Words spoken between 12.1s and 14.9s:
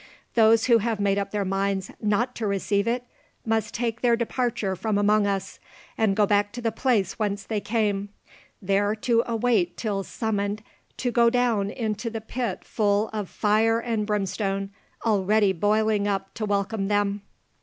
pit full of fire and brimstone,